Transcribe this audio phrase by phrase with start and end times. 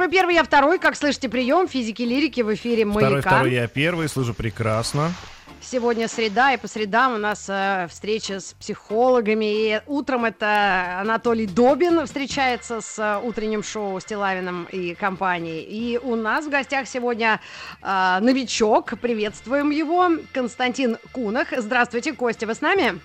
[0.00, 0.78] Первый, первый, я второй.
[0.78, 3.06] Как слышите, прием физики лирики в эфире «Маяка».
[3.06, 5.12] Второй, второй, я первый, слышу прекрасно.
[5.60, 9.44] Сегодня среда, и по средам у нас э, встреча с психологами.
[9.44, 15.64] И утром это Анатолий Добин встречается с э, утренним шоу с Тилавином и компанией.
[15.64, 17.38] И у нас в гостях сегодня
[17.82, 18.98] э, новичок.
[19.02, 20.12] Приветствуем его.
[20.32, 21.48] Константин Кунах.
[21.54, 22.98] Здравствуйте, Костя, вы с нами?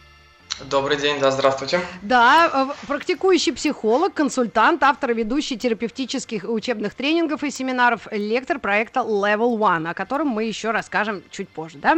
[0.62, 1.82] Добрый день, да, здравствуйте.
[2.02, 9.02] Да, э, практикующий психолог, консультант, автор и ведущий терапевтических учебных тренингов и семинаров, лектор проекта
[9.02, 11.98] Level One, о котором мы еще расскажем чуть позже, да?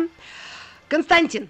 [0.90, 1.50] Константин.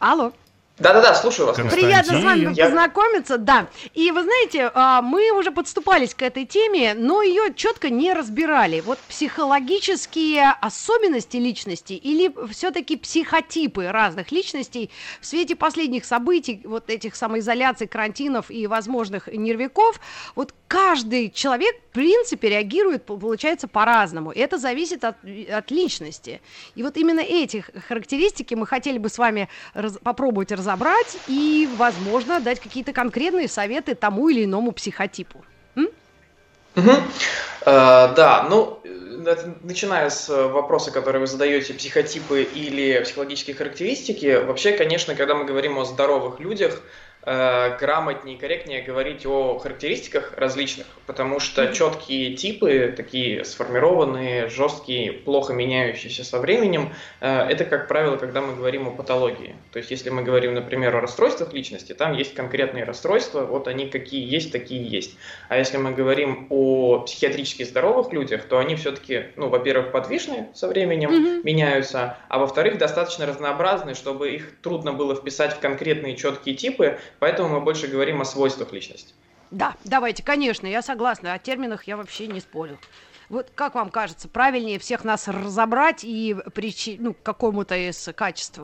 [0.00, 0.32] Алло.
[0.78, 1.56] Да-да-да, слушаю вас.
[1.56, 2.66] Приятно с вами Я...
[2.66, 3.66] познакомиться, да.
[3.94, 8.80] И вы знаете, а, мы уже подступались к этой теме, но ее четко не разбирали.
[8.80, 14.90] Вот психологические особенности личности или все-таки психотипы разных личностей
[15.20, 20.00] в свете последних событий, вот этих самоизоляций, карантинов и возможных нервиков,
[20.36, 24.30] вот каждый человек, в принципе, реагирует, получается, по-разному.
[24.30, 25.16] И это зависит от,
[25.50, 26.40] от личности.
[26.76, 31.68] И вот именно эти характеристики мы хотели бы с вами раз, попробовать разобрать разобрать и,
[31.76, 35.44] возможно, дать какие-то конкретные советы тому или иному психотипу.
[35.76, 36.90] Угу.
[37.62, 38.80] Э, да, ну,
[39.62, 45.78] начиная с вопроса, который вы задаете, психотипы или психологические характеристики, вообще, конечно, когда мы говорим
[45.78, 47.07] о здоровых людях, Э,
[47.78, 55.52] грамотнее и корректнее говорить о характеристиках различных, потому что четкие типы, такие сформированные, жесткие, плохо
[55.52, 59.54] меняющиеся со временем, э, это, как правило, когда мы говорим о патологии.
[59.72, 63.88] То есть, если мы говорим, например, о расстройствах личности, там есть конкретные расстройства, вот они
[63.88, 65.16] какие есть, такие есть.
[65.48, 70.68] А если мы говорим о психиатрически здоровых людях, то они все-таки, ну, во-первых, подвижные со
[70.68, 71.40] временем, mm-hmm.
[71.44, 77.48] меняются, а во-вторых, достаточно разнообразны, чтобы их трудно было вписать в конкретные четкие типы, Поэтому
[77.48, 79.14] мы больше говорим о свойствах личности.
[79.50, 81.32] Да, давайте, конечно, я согласна.
[81.32, 82.78] О терминах я вообще не спорю.
[83.28, 86.96] Вот как вам кажется, правильнее всех нас разобрать и причи...
[86.98, 88.60] ну, к какому-то из качеств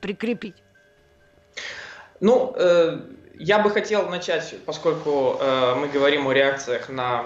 [0.00, 0.56] прикрепить?
[2.20, 2.98] Ну, э,
[3.38, 7.24] я бы хотел начать, поскольку э, мы говорим о реакциях на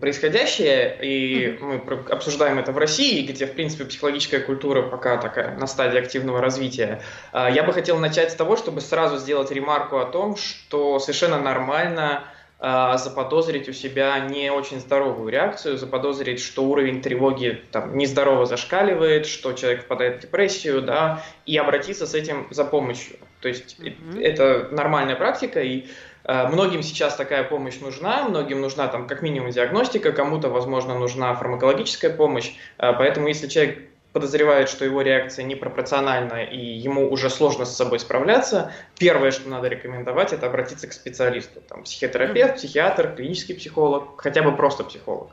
[0.00, 1.80] происходящее, и мы
[2.10, 7.00] обсуждаем это в России, где, в принципе, психологическая культура пока такая на стадии активного развития.
[7.32, 11.38] Э, я бы хотел начать с того, чтобы сразу сделать ремарку о том, что совершенно
[11.38, 12.24] нормально
[12.58, 19.26] э, заподозрить у себя не очень здоровую реакцию, заподозрить, что уровень тревоги там нездорово зашкаливает,
[19.26, 23.16] что человек впадает в депрессию, да, и обратиться с этим за помощью.
[23.42, 24.22] То есть mm-hmm.
[24.22, 25.86] это нормальная практика, и
[26.24, 31.34] э, многим сейчас такая помощь нужна, многим нужна там как минимум диагностика, кому-то, возможно, нужна
[31.34, 32.52] фармакологическая помощь.
[32.78, 33.80] Э, поэтому если человек
[34.12, 39.68] подозревает, что его реакция непропорциональна и ему уже сложно с собой справляться, первое, что надо
[39.68, 41.60] рекомендовать, это обратиться к специалисту.
[41.68, 45.30] Там, психотерапевт, психиатр, клинический психолог, хотя бы просто психолог.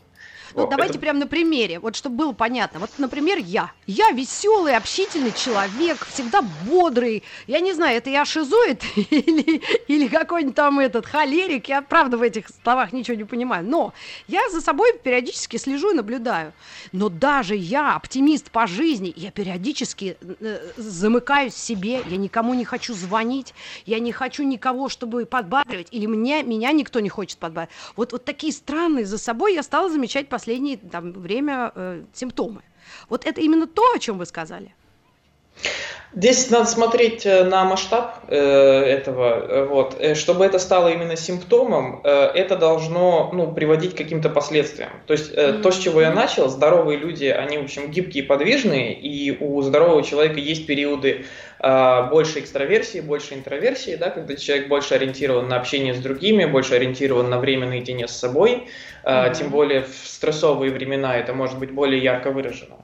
[0.56, 1.00] Ну, вот, давайте это...
[1.00, 2.80] прямо на примере, вот чтобы было понятно.
[2.80, 3.72] Вот, например, я.
[3.86, 7.24] Я веселый, общительный человек, всегда бодрый.
[7.48, 11.70] Я не знаю, это я шизоид или, или какой-нибудь там этот холерик.
[11.70, 13.66] Я, правда, в этих словах ничего не понимаю.
[13.66, 13.94] Но
[14.28, 16.54] я за собой периодически слежу и наблюдаю.
[16.92, 22.02] Но даже я, оптимист по жизни, я периодически э, замыкаюсь в себе.
[22.08, 23.54] Я никому не хочу звонить.
[23.86, 25.88] Я не хочу никого, чтобы подбадривать.
[25.92, 27.76] Или мне, меня никто не хочет подбадривать.
[27.96, 32.62] Вот, вот такие странные за собой я стала замечать последнее там, время э, симптомы.
[33.10, 34.74] Вот это именно то, о чем вы сказали.
[36.16, 39.46] Здесь надо смотреть э, на масштаб э, этого.
[39.48, 39.96] Э, вот.
[40.00, 44.90] Э, чтобы это стало именно симптомом, э, это должно ну, приводить к каким-то последствиям.
[45.06, 45.62] То есть э, mm-hmm.
[45.62, 49.62] то, с чего я начал, здоровые люди, они, в общем, гибкие и подвижные, и у
[49.62, 51.26] здорового человека есть периоды
[51.60, 56.74] э, больше экстраверсии, больше интроверсии, да, когда человек больше ориентирован на общение с другими, больше
[56.74, 58.68] ориентирован на время наедине с собой.
[59.04, 59.36] Mm-hmm.
[59.36, 62.78] Тем более в стрессовые времена это может быть более ярко выражено.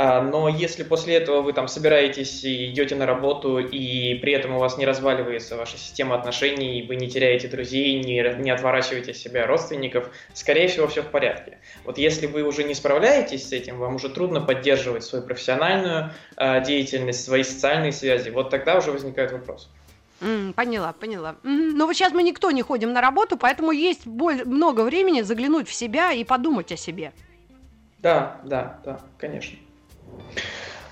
[0.00, 4.54] А, но если после этого вы там собираетесь и идете на работу, и при этом
[4.54, 9.44] у вас не разваливается ваша система отношений, вы не теряете друзей, не, не отворачиваете себя
[9.44, 11.58] родственников, скорее всего, все в порядке.
[11.84, 16.64] Вот если вы уже не справляетесь с этим, вам уже трудно поддерживать свою профессиональную э,
[16.64, 19.68] деятельность, свои социальные связи, вот тогда уже возникает вопрос.
[20.20, 21.34] Mm, поняла, поняла.
[21.42, 25.22] Mm, но вот сейчас мы никто не ходим на работу, поэтому есть боль, много времени
[25.22, 27.12] заглянуть в себя и подумать о себе.
[27.98, 29.58] Да, да, да, конечно.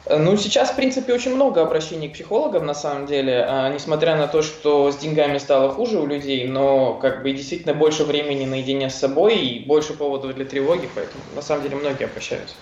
[0.09, 4.29] Ну, сейчас, в принципе, очень много обращений к психологам, на самом деле, а, несмотря на
[4.29, 8.89] то, что с деньгами стало хуже у людей, но как бы действительно больше времени наедине
[8.89, 12.55] с собой и больше поводов для тревоги, поэтому на самом деле многие обращаются.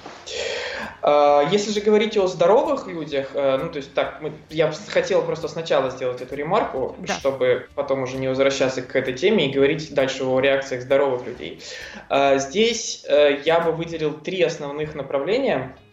[1.03, 5.21] А, если же говорить о здоровых людях, э, ну, то есть так, мы, я хотел
[5.21, 7.12] просто сначала сделать эту ремарку, да.
[7.12, 11.61] чтобы потом уже не возвращаться к этой теме и говорить дальше о реакциях здоровых людей.
[12.09, 15.77] А, здесь э, я бы выделил три основных направления–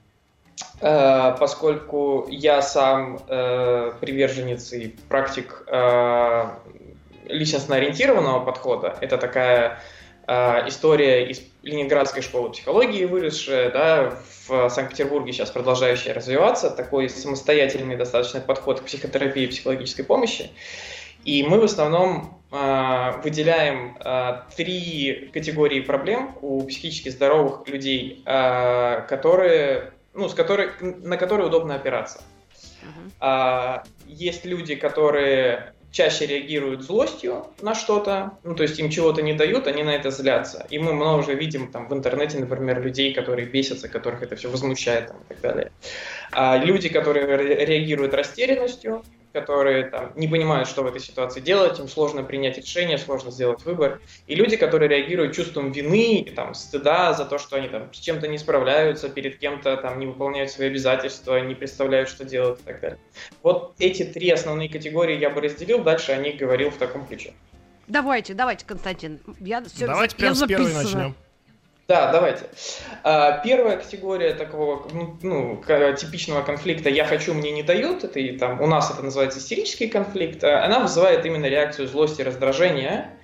[0.79, 6.49] поскольку я сам э, приверженец и практик э,
[7.25, 8.97] личностно ориентированного подхода.
[8.99, 9.79] Это такая
[10.27, 14.13] э, история из Ленинградской школы психологии, выросшая да,
[14.47, 20.49] в Санкт-Петербурге, сейчас продолжающая развиваться, такой самостоятельный достаточно подход к психотерапии и психологической помощи.
[21.23, 29.01] И мы в основном э, выделяем э, три категории проблем у психически здоровых людей, э,
[29.07, 32.21] которые ну, с которой, на которые удобно опираться.
[32.81, 33.11] Uh-huh.
[33.19, 39.33] А, есть люди, которые чаще реагируют злостью на что-то, ну, то есть им чего-то не
[39.33, 40.65] дают, они на это злятся.
[40.69, 44.49] И мы много уже видим там в интернете, например, людей, которые бесятся, которых это все
[44.49, 45.71] возмущает там, и так далее.
[46.31, 47.25] А люди, которые
[47.65, 52.97] реагируют растерянностью, которые там, не понимают, что в этой ситуации делать, им сложно принять решение,
[52.97, 54.01] сложно сделать выбор.
[54.27, 58.27] И люди, которые реагируют чувством вины, там, стыда за то, что они там, с чем-то
[58.27, 62.79] не справляются, перед кем-то там, не выполняют свои обязательства, не представляют, что делать и так
[62.81, 62.99] далее.
[63.43, 67.33] Вот эти три основные категории я бы разделил, дальше о них говорил в таком ключе.
[67.87, 69.19] Давайте, давайте, Константин.
[69.39, 71.15] Я все, давайте прямо с первой начнем.
[71.91, 72.45] Да, давайте.
[73.03, 75.61] А, первая категория такого ну, ну
[75.93, 79.89] типичного конфликта «я хочу, мне не дают», это и там у нас это называется истерический
[79.89, 83.19] конфликт, а, она вызывает именно реакцию злости и раздражения.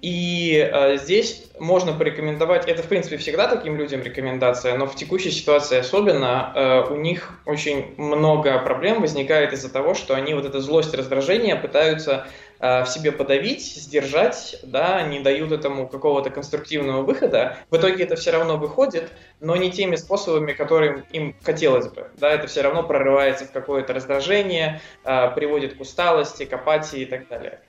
[0.00, 5.30] И э, здесь можно порекомендовать, это в принципе всегда таким людям рекомендация, но в текущей
[5.30, 10.60] ситуации особенно э, у них очень много проблем возникает из-за того, что они вот эту
[10.60, 12.26] злость и раздражение пытаются
[12.58, 17.58] в себе подавить, сдержать, да, не дают этому какого-то конструктивного выхода.
[17.70, 19.10] В итоге это все равно выходит,
[19.40, 22.10] но не теми способами, которым им хотелось бы.
[22.18, 27.04] Да, это все равно прорывается в какое-то раздражение, э, приводит к усталости, к апатии и
[27.06, 27.60] так далее.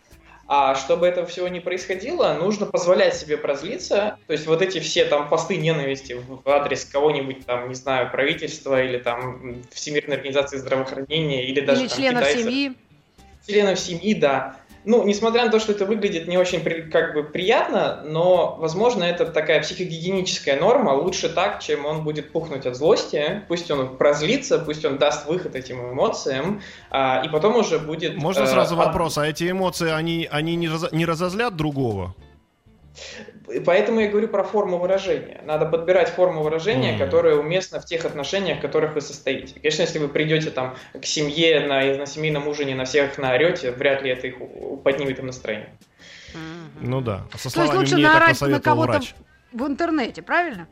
[0.49, 4.17] А чтобы этого всего не происходило, нужно позволять себе прозлиться.
[4.27, 8.81] То есть вот эти все там посты ненависти в адрес кого-нибудь там, не знаю, правительства
[8.81, 12.43] или там Всемирной организации здравоохранения или даже или там, членов китайцев.
[12.43, 12.73] семьи.
[13.45, 14.55] Членов семьи, да
[14.87, 19.25] ну, несмотря на то, что это выглядит не очень как бы приятно, но, возможно, это
[19.25, 20.91] такая психогигиеническая норма.
[20.91, 23.43] Лучше так, чем он будет пухнуть от злости.
[23.49, 28.15] Пусть он прозлится, пусть он даст выход этим эмоциям, а, и потом уже будет...
[28.15, 32.15] Можно сразу вопрос, а эти эмоции, они, они не, раз, не разозлят другого?
[33.65, 35.41] Поэтому я говорю про форму выражения.
[35.45, 36.99] Надо подбирать форму выражения, mm.
[36.99, 39.55] которая уместна в тех отношениях, в которых вы состоите.
[39.55, 44.01] Конечно, если вы придете там к семье на, на семейном ужине, на всех наорете, вряд
[44.01, 44.35] ли это их
[44.83, 45.69] поднимет им настроение.
[46.33, 46.79] Mm-hmm.
[46.81, 47.25] Ну да.
[47.37, 49.01] Со словами То есть лучше наорать на кого-то
[49.53, 50.67] в интернете, правильно?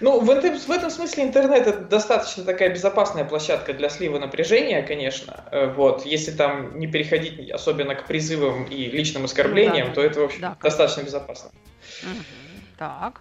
[0.00, 4.82] Ну, в этом, в этом смысле интернет это достаточно такая безопасная площадка для слива напряжения,
[4.82, 5.44] конечно.
[5.50, 10.00] Э, вот, если там не переходить особенно к призывам и личным оскорблениям, ну, да.
[10.00, 11.50] то это, в общем, да, достаточно безопасно.
[12.76, 13.20] Так.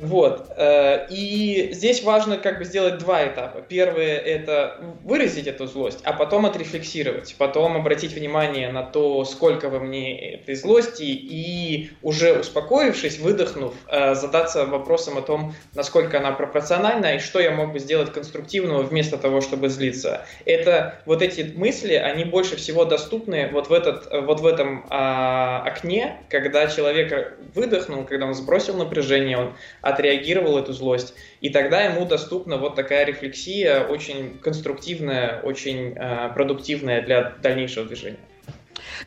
[0.00, 0.50] Вот.
[0.56, 3.60] Э, и здесь важно как бы сделать два этапа.
[3.60, 9.78] Первое– это выразить эту злость, а потом отрефлексировать, потом обратить внимание на то, сколько во
[9.78, 17.16] мне этой злости, и уже успокоившись, выдохнув, э, задаться вопросом о том, насколько она пропорциональна
[17.16, 20.24] и что я мог бы сделать конструктивного вместо того, чтобы злиться.
[20.46, 25.62] Это вот эти мысли, они больше всего доступны вот в, этот, вот в этом а,
[25.66, 29.52] окне, когда человек выдохнул, когда он сбросил напряжение, он
[29.90, 37.02] отреагировал эту злость, и тогда ему доступна вот такая рефлексия, очень конструктивная, очень э, продуктивная
[37.02, 38.18] для дальнейшего движения.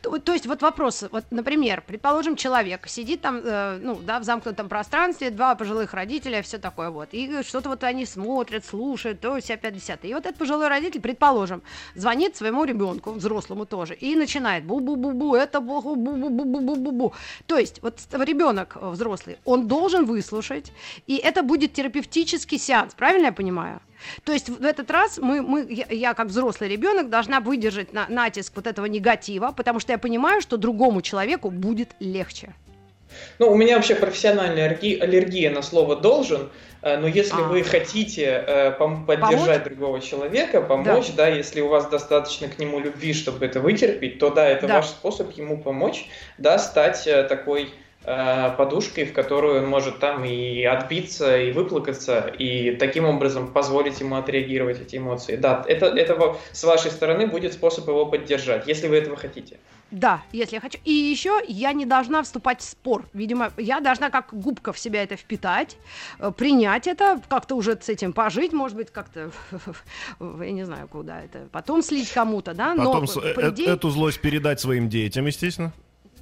[0.02, 4.24] То, то есть вот вопрос, вот, например, предположим, человек сидит там, э, ну, да, в
[4.24, 9.36] замкнутом пространстве, два пожилых родителя, все такое вот, и что-то вот они смотрят, слушают, то
[9.36, 10.10] есть опять десятое.
[10.10, 11.62] И вот этот пожилой родитель, предположим,
[11.94, 17.12] звонит своему ребенку, взрослому тоже, и начинает бу-бу-бу-бу, это бу-бу-бу-бу-бу-бу-бу.
[17.46, 20.72] То есть вот ребенок взрослый, он должен выслушать,
[21.06, 23.80] и это будет терапевтический сеанс, правильно я понимаю?
[24.24, 28.06] То есть в этот раз мы, мы, я, я как взрослый ребенок должна выдержать на,
[28.08, 32.54] натиск вот этого негатива, потому что я понимаю, что другому человеку будет легче.
[33.38, 36.50] Ну, у меня вообще профессиональная аллергия, аллергия на слово «должен»,
[36.82, 37.44] э, но если а.
[37.44, 39.64] вы хотите э, поддержать помочь?
[39.64, 41.26] другого человека, помочь, да.
[41.26, 44.76] да, если у вас достаточно к нему любви, чтобы это вытерпеть, то да, это да.
[44.76, 46.08] ваш способ ему помочь,
[46.38, 47.72] да, стать э, такой
[48.04, 54.16] подушкой, в которую он может там и отбиться, и выплакаться, и таким образом позволить ему
[54.16, 55.36] отреагировать эти эмоции.
[55.36, 59.58] Да, это, это с вашей стороны будет способ его поддержать, если вы этого хотите.
[59.90, 60.78] Да, если я хочу.
[60.84, 63.04] И еще я не должна вступать в спор.
[63.12, 65.76] Видимо, я должна как губка в себя это впитать,
[66.18, 69.30] э, принять это, как-то уже с этим пожить, может быть, как-то,
[70.20, 72.74] я не знаю, куда это, потом слить кому-то, да?
[72.74, 73.68] Но, потом по идее...
[73.68, 75.72] эту злость передать своим детям, естественно.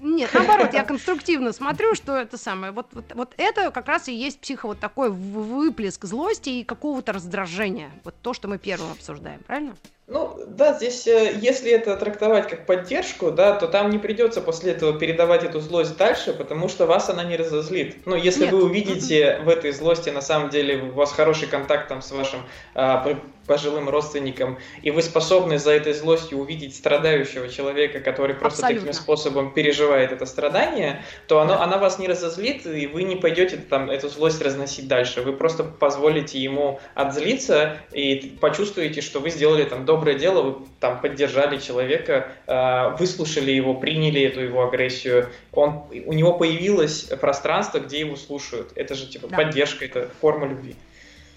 [0.03, 2.73] Нет, наоборот, я конструктивно смотрю, что это самое.
[2.73, 7.13] Вот, вот, вот это как раз и есть психо вот такой выплеск злости и какого-то
[7.13, 7.93] раздражения.
[8.03, 9.77] Вот то, что мы первым обсуждаем, правильно?
[10.13, 14.73] Ну, да, здесь, э, если это трактовать как поддержку, да, то там не придется после
[14.73, 18.07] этого передавать эту злость дальше, потому что вас она не разозлит.
[18.07, 18.53] Но если Нет.
[18.53, 22.41] вы увидите в этой злости, на самом деле, у вас хороший контакт там с вашим
[22.75, 22.99] а,
[23.47, 28.89] пожилым родственникам, и вы способны за этой злостью увидеть страдающего человека, который просто Абсолютно.
[28.89, 33.57] таким способом переживает это страдание, то оно, она вас не разозлит, и вы не пойдете
[33.57, 35.23] там эту злость разносить дальше.
[35.23, 41.01] Вы просто позволите ему отзлиться и почувствуете, что вы сделали там доброе дело, вы там
[41.01, 48.01] поддержали человека, а, выслушали его, приняли эту его агрессию, он, у него появилось пространство, где
[48.01, 48.73] его слушают.
[48.77, 49.37] Это же типа да.
[49.37, 50.77] поддержка, это форма любви.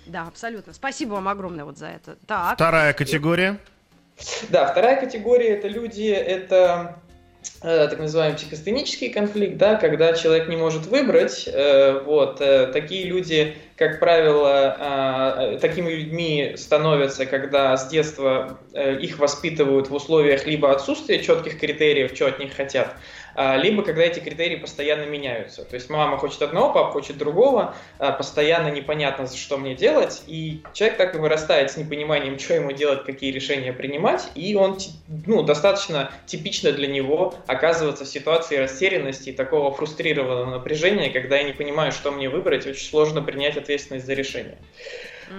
[0.06, 0.74] Да, абсолютно.
[0.74, 2.18] Спасибо вам огромное вот за это.
[2.28, 2.56] Так.
[2.56, 3.58] Вторая категория.
[4.50, 7.00] Да, вторая категория это люди, это
[7.62, 13.06] э, так называемый психостенический конфликт, да, когда человек не может выбрать, э, вот, э, такие
[13.06, 20.46] люди, как правило, э, такими людьми становятся, когда с детства э, их воспитывают в условиях
[20.46, 22.96] либо отсутствия четких критериев, что от них хотят, а,
[23.58, 25.66] либо когда эти критерии постоянно меняются.
[25.66, 30.62] То есть мама хочет одного, папа хочет другого, а, постоянно непонятно, что мне делать, и
[30.74, 34.78] человек так и вырастает с непониманием, что ему делать, какие решения принимать, и он
[35.26, 41.44] ну, достаточно типично для него оказывается в ситуации растерянности и такого фрустрированного напряжения, когда я
[41.44, 44.58] не понимаю, что мне выбрать, очень сложно принять ответственность за решение.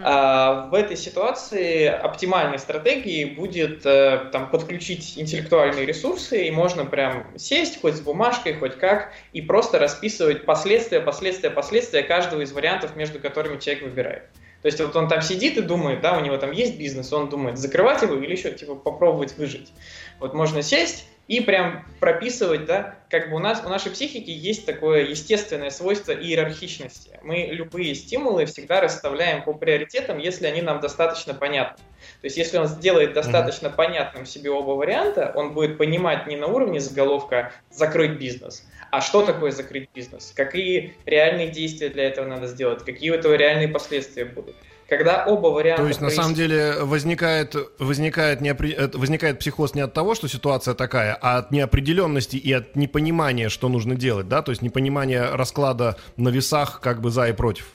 [0.03, 7.27] А, в этой ситуации оптимальной стратегией будет э, там, подключить интеллектуальные ресурсы, и можно прям
[7.37, 12.97] сесть хоть с бумажкой, хоть как, и просто расписывать последствия, последствия, последствия каждого из вариантов,
[12.97, 14.23] между которыми человек выбирает.
[14.63, 17.29] То есть вот он там сидит и думает, да, у него там есть бизнес, он
[17.29, 19.73] думает, закрывать его или еще типа попробовать выжить.
[20.19, 24.65] Вот можно сесть и прям прописывать, да, как бы у нас, у нашей психики есть
[24.65, 27.19] такое естественное свойство иерархичности.
[27.23, 31.83] Мы любые стимулы всегда расставляем по приоритетам, если они нам достаточно понятны.
[32.21, 33.77] То есть, если он сделает достаточно mm-hmm.
[33.77, 39.25] понятным себе оба варианта, он будет понимать не на уровне заголовка «закрыть бизнес», а что
[39.25, 44.25] такое закрыть бизнес, какие реальные действия для этого надо сделать, какие у этого реальные последствия
[44.25, 44.55] будут
[44.89, 45.83] когда оба варианта...
[45.83, 48.73] То есть, на самом деле, возникает, возникает, неопри...
[48.73, 53.49] Э, возникает психоз не от того, что ситуация такая, а от неопределенности и от непонимания,
[53.49, 54.43] что нужно делать, да?
[54.43, 57.67] То есть, непонимание расклада на весах как бы за и против.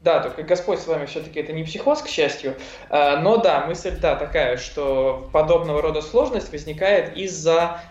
[0.00, 2.56] Да, только Господь с вами все-таки это не психоз, к счастью.
[2.88, 7.82] А, но да, мысль да такая, что подобного рода сложность возникает из-за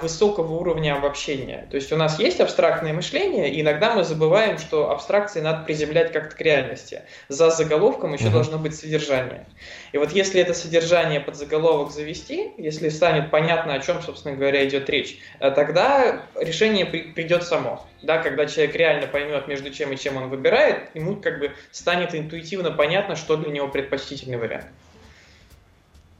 [0.00, 1.66] высокого уровня обобщения.
[1.70, 6.12] То есть у нас есть абстрактное мышление, и иногда мы забываем, что абстракции надо приземлять
[6.12, 7.02] как-то к реальности.
[7.28, 8.32] За заголовком еще mm-hmm.
[8.32, 9.46] должно быть содержание.
[9.92, 14.66] И вот если это содержание под заголовок завести, если станет понятно, о чем, собственно говоря,
[14.66, 17.84] идет речь, э, тогда решение при- придет само.
[18.02, 22.14] Да, когда человек реально поймет, между чем и чем он выбирает, ему как бы станет
[22.14, 24.66] интуитивно понятно, что для него предпочтительный вариант.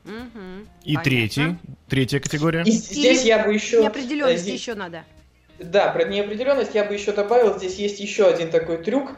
[0.05, 0.15] Угу.
[0.85, 1.03] И Понятно.
[1.03, 2.63] третий, третья категория.
[2.65, 3.83] И здесь я бы еще...
[3.83, 4.61] Неопределенность здесь...
[4.61, 5.05] еще надо.
[5.59, 9.13] Да, про неопределенность я бы еще добавил, здесь есть еще один такой трюк.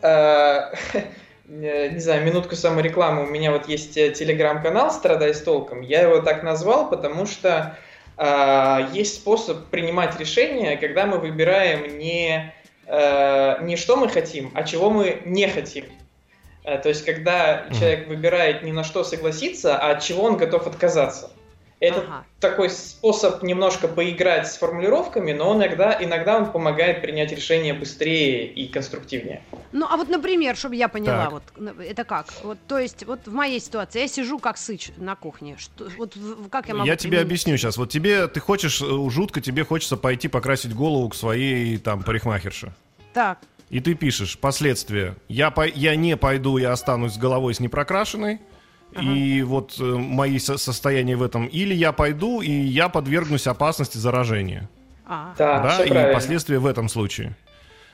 [0.00, 0.72] Э,
[1.48, 3.24] не знаю, минутку саморекламы.
[3.24, 5.80] У меня вот есть э, телеграм-канал «Страдай с толком».
[5.80, 7.76] Я его так назвал, потому что
[8.16, 12.54] э, есть способ принимать решения, когда мы выбираем не,
[12.86, 15.84] не что мы хотим, а чего мы не хотим.
[16.68, 17.78] Э, то есть, когда mm.
[17.78, 21.30] человек выбирает не на что согласиться, а от чего он готов отказаться.
[21.80, 22.24] Это ага.
[22.40, 28.46] такой способ немножко поиграть с формулировками, но он иногда, иногда он помогает принять решение быстрее
[28.46, 29.42] и конструктивнее.
[29.70, 31.32] Ну, а вот, например, чтобы я поняла, так.
[31.32, 32.26] вот это как?
[32.42, 35.56] Вот, то есть, вот в моей ситуации я сижу как сыч на кухне.
[35.56, 36.16] Что, вот
[36.50, 37.76] как я могу Я тебе объясню сейчас.
[37.76, 42.72] Вот тебе, ты хочешь, э, жутко тебе хочется пойти покрасить голову к своей там парикмахерше.
[43.14, 43.38] Так.
[43.70, 45.16] И ты пишешь последствия.
[45.28, 48.40] Я, по, я не пойду, я останусь с головой с непрокрашенной.
[48.94, 49.02] Ага.
[49.02, 51.46] И вот э, мои со- состояния в этом.
[51.46, 54.70] Или я пойду, и я подвергнусь опасности заражения.
[55.04, 55.34] А.
[55.36, 56.14] Да, да и правильно.
[56.14, 57.36] последствия в этом случае.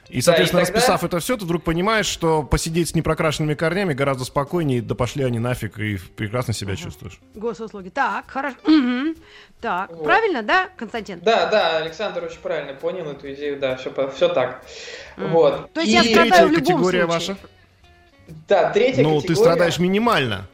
[0.08, 3.94] И, соответственно, и тогда- расписав это все, ты вдруг понимаешь, что посидеть с непрокрашенными корнями
[3.94, 7.18] гораздо спокойнее, да пошли они нафиг, и прекрасно себя чувствуешь.
[7.34, 7.88] Госуслуги.
[7.88, 8.56] Так, хорошо.
[8.66, 9.16] Мгм.
[9.60, 10.04] Так, Вот.
[10.04, 11.20] правильно, да, Константин?
[11.20, 14.62] Да, да, Александр очень правильно понял эту идею, да, все, все так.
[15.16, 15.30] Мгм.
[15.30, 15.72] Вот.
[15.72, 17.34] То есть И- я Третья страдаю в любом категория случае.
[17.34, 17.36] ваша?
[18.48, 19.26] Да, третья Ну, категория.
[19.28, 20.46] ты страдаешь минимально.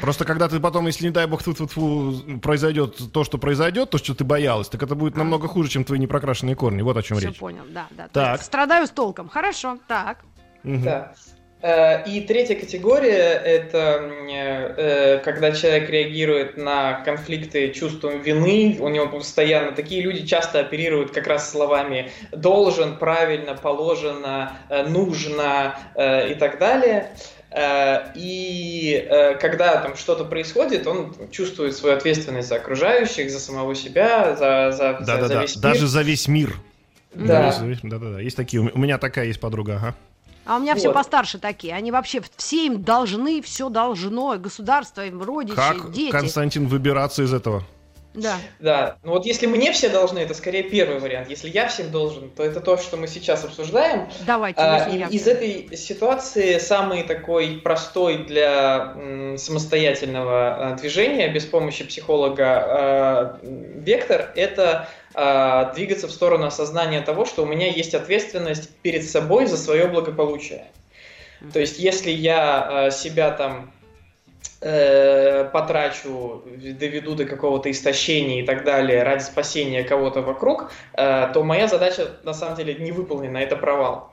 [0.00, 4.14] Просто когда ты потом, если, не дай бог, тьфу-тьфу-тьфу, произойдет то, что произойдет, то, что
[4.14, 6.82] ты боялась, так это будет намного хуже, чем твои непрокрашенные корни.
[6.82, 7.38] Вот о чем Все речь.
[7.38, 8.04] понял, да, да.
[8.04, 8.32] То Так.
[8.38, 9.28] есть Страдаю с толком.
[9.28, 10.18] Хорошо, так.
[10.62, 10.82] Мгм.
[10.82, 11.12] Да.
[11.60, 19.08] Э, И третья категория– это э, когда человек реагирует на конфликты чувством вины, у него
[19.08, 24.52] постоянно такие люди часто оперируют как раз словами «должен», «правильно», «положено»,
[24.88, 27.10] «нужно» э, и так далее.
[27.50, 33.74] Э, И э, когда там что-то происходит, он чувствует свою ответственность за окружающих, за самого
[33.74, 35.62] себя, за, за, за- за Да-да-да, весь мир.
[35.62, 36.56] даже за весь мир.
[37.14, 37.54] Да.
[37.82, 38.60] Да-да-да, есть такие.
[38.60, 39.94] У меня такая есть подруга, ага.
[40.44, 40.94] А у меня все Вот.
[40.94, 41.74] постарше такие.
[41.74, 44.36] Они вообще все им должны, все должно.
[44.38, 46.10] Государство, им родичи, Как, дети.
[46.10, 47.64] Константин, выбираться из этого?
[48.14, 48.36] Да.
[48.58, 51.28] Да, ну вот если мне все должны, это скорее первый вариант.
[51.30, 54.08] Если я всем должен, то это то, что мы сейчас обсуждаем.
[54.26, 61.44] Давайте, А, и- из этой ситуации самый такой простой для м, самостоятельного а, движения без
[61.44, 67.94] помощи психолога а, вектор– это а, двигаться в сторону осознания того, что у меня есть
[67.94, 70.66] ответственность перед собой за свое благополучие.
[71.52, 73.72] То есть если я а, себя там
[74.60, 81.42] э, потрачу, доведу до какого-то истощения и так далее ради спасения кого-то вокруг, э, то
[81.42, 84.12] моя задача на самом деле не выполнена, это провал.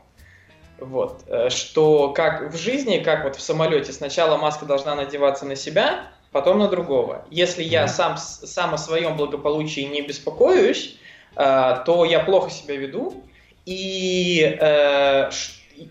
[0.79, 1.23] Вот.
[1.27, 6.07] Э, Что как в жизни, как вот в самолете, сначала маска должна надеваться на себя,
[6.31, 7.25] потом на другого.
[7.31, 10.97] Если я сам, сам о своем благополучии не беспокоюсь,
[11.35, 13.23] э, то я плохо себя веду,
[13.65, 15.29] и э,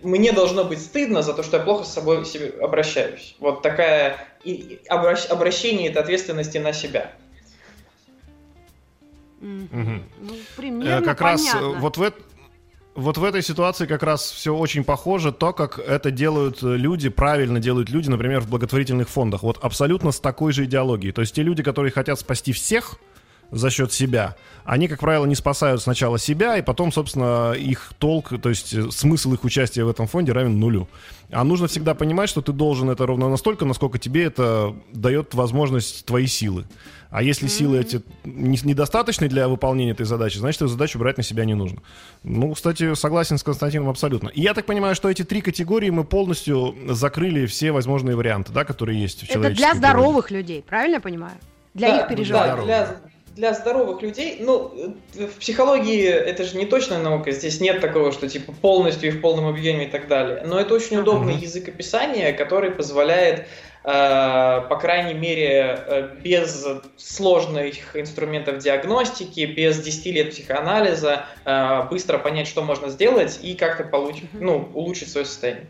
[0.03, 3.37] мне должно быть стыдно за то, что я плохо с собой себе обращаюсь.
[3.39, 7.13] Вот такая и- и обращ- обращение это ответственности на себя.
[9.41, 10.03] Мгм.
[10.21, 11.81] Ну, Э, примерно как раз э, понятно.
[11.81, 12.23] вот в, эт-
[12.95, 17.11] вот в этой ситуации как раз все очень похоже, то, как это делают э, люди,
[17.11, 19.43] правильно делают люди, например, в благотворительных фондах.
[19.43, 21.13] Вот абсолютно с такой же идеологией.
[21.13, 22.97] То есть те люди, которые хотят спасти всех
[23.55, 28.33] за счет себя, они, как правило, не спасают сначала себя, и потом, собственно, их толк,
[28.41, 30.89] то есть э, смысл их участия в этом фонде равен нулю.
[31.31, 36.05] А нужно всегда понимать, что ты должен это ровно настолько, насколько тебе это дает возможность
[36.07, 36.65] твои силы.
[37.11, 41.23] А если силы эти не- недостаточны для выполнения этой задачи, значит, эту задачу брать на
[41.23, 41.79] себя не нужно.
[42.25, 44.29] Ну, кстати, согласен с Константином абсолютно.
[44.31, 48.65] И я так понимаю, что эти три категории мы полностью закрыли все возможные варианты, да,
[48.65, 49.79] которые есть в Это человеческой для природе.
[49.89, 51.35] здоровых людей, правильно я понимаю?
[51.75, 52.57] Для Да, их переживаний.
[52.57, 52.97] Да, для,
[53.35, 54.73] для здоровых людей, ну,
[55.17, 59.13] э, в психологии это же не точная наука, здесь нет такого, что типа полностью и
[59.13, 60.43] в полном объеме и так далее.
[60.45, 61.43] Но это очень удобный Мгм.
[61.43, 63.47] язык описания, который позволяет,
[63.83, 66.65] э, по крайней мере, э, без
[66.97, 71.27] сложных инструментов диагностики, без 10 лет психоанализа,
[71.91, 75.67] быстро понять, что можно сделать и как-то получить, ну, улучшить свое состояние.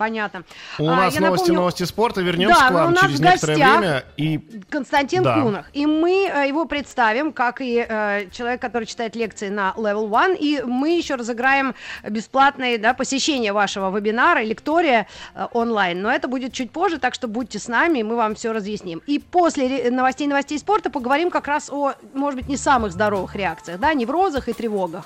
[0.00, 0.44] Понятно.
[0.78, 2.22] У А, нас новости, напомню- новости спорта.
[2.22, 4.04] Вернемся Да, к но у вам нас через в некоторое гостях время.
[4.16, 4.38] И
[4.70, 5.42] Константин Да.
[5.42, 5.66] Кунах.
[5.74, 10.38] И мы э, его представим, как и э, человек, который читает лекции на Level One.
[10.38, 11.74] И мы еще разыграем
[12.08, 16.00] бесплатное да, посещение вашего вебинара, лектория э, онлайн.
[16.00, 19.02] Но это будет чуть позже, так что будьте с нами, и мы вам все разъясним.
[19.06, 23.78] И после новостей новостей спорта поговорим как раз о, может быть, не самых здоровых реакциях,
[23.78, 25.04] да, неврозах и тревогах.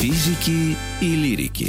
[0.00, 1.68] Физики и лирики.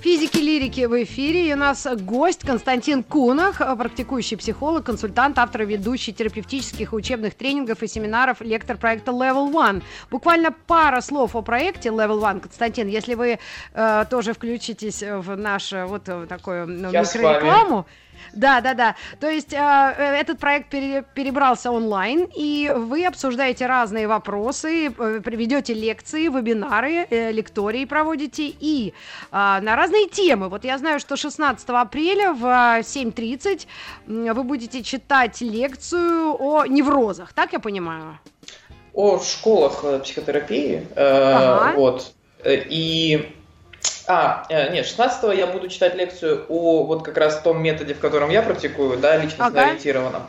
[0.00, 1.50] Физики лирики в эфире.
[1.50, 6.96] И у нас гость Константин Кунах, э, практикующий психолог, консультант, автор и ведущий терапевтических и
[6.96, 9.82] учебных тренингов и семинаров, лектор проекта Level One.
[10.10, 12.40] Буквально пара слов о проекте Level One.
[12.40, 13.38] Константин, если вы
[13.74, 17.86] э, тоже включитесь в наш э, вот э, такую ну, Я с микрорекламу.
[18.32, 18.94] Да, да, да.
[19.20, 25.20] То есть э, э, этот проект пере- перебрался онлайн, и вы обсуждаете разные вопросы, э,
[25.24, 28.92] приведете лекции, вебинары, э, лектории проводите и
[29.30, 30.48] э, на разные темы.
[30.48, 33.66] Вот я знаю, что 16 апреля в э, 7.30
[34.08, 38.18] м, вы будете читать лекцию о неврозах, так я понимаю?
[38.94, 40.86] о школах э, психотерапии.
[40.94, 41.72] э, Ага.
[41.76, 42.12] Вот.
[42.44, 43.34] Э, И...
[44.14, 47.98] А, э, нет, 16 я буду читать лекцию о вот как раз том методе, в
[47.98, 49.62] котором я практикую, да, личностно Ага.
[49.68, 50.22] ориентированном.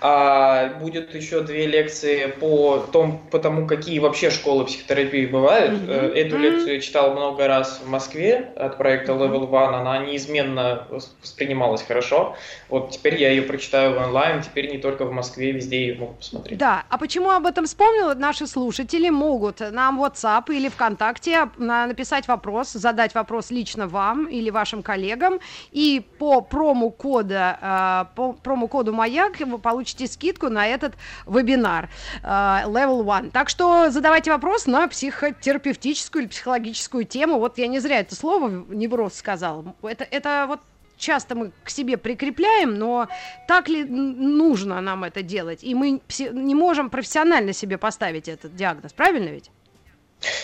[0.00, 5.72] А будет еще две лекции по, том, по тому, какие вообще школы психотерапии бывают.
[5.72, 6.14] Mm-hmm.
[6.14, 6.40] Эту mm-hmm.
[6.40, 9.74] лекцию я читал много раз в Москве от проекта Level One.
[9.74, 12.36] Она неизменно воспринималась хорошо.
[12.68, 14.42] Вот теперь я ее прочитаю в онлайн.
[14.42, 16.58] Теперь не только в Москве, везде ее могу посмотреть.
[16.58, 18.14] Да, а почему об этом вспомнила?
[18.14, 24.82] Наши слушатели могут нам WhatsApp или ВКонтакте написать вопрос, задать вопрос лично вам или вашим
[24.82, 25.40] коллегам.
[25.72, 30.94] И по промокода, э, по промокоду «Маяк» вы получите скидку на этот
[31.26, 31.88] вебинар
[32.22, 33.30] э, Level One.
[33.30, 37.38] Так что задавайте вопрос на психотерапевтическую или психологическую тему.
[37.38, 39.76] Вот я не зря это слово невроз сказал.
[39.82, 40.60] Это, это вот
[40.98, 43.08] часто мы к себе прикрепляем, но
[43.46, 45.62] так ли нужно нам это делать?
[45.62, 49.50] И мы не можем профессионально себе поставить этот диагноз, правильно ведь?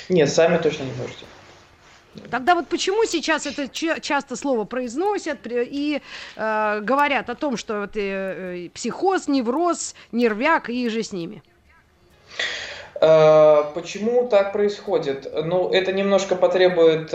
[0.08, 1.26] Нет, сами точно не можете.
[2.30, 6.00] Тогда вот почему сейчас это часто слово произносят и
[6.36, 11.42] э, говорят о том, что это э, психоз, невроз, нервяк и же с ними?
[13.00, 15.30] Э, почему так происходит?
[15.44, 17.12] Ну, это немножко потребует